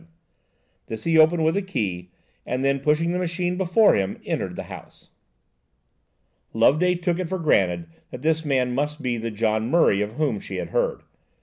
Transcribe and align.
This 0.87 1.03
he 1.03 1.19
opened 1.19 1.45
with 1.45 1.55
a 1.55 1.61
key, 1.61 2.09
and 2.43 2.63
then, 2.65 2.79
pushing 2.79 3.11
the 3.11 3.19
machine 3.19 3.55
before 3.55 3.93
him, 3.93 4.17
entered 4.25 4.55
the 4.55 4.63
house. 4.63 5.11
Loveday 6.55 6.95
took 6.95 7.19
it 7.19 7.29
for 7.29 7.37
granted 7.37 7.85
that 8.09 8.23
this 8.23 8.43
man 8.43 8.73
must 8.73 9.03
be 9.03 9.17
the 9.17 9.29
John 9.29 9.69
Murray 9.69 10.01
of 10.01 10.13
whom 10.13 10.39
she 10.39 10.55
had 10.55 10.69
heard. 10.69 11.03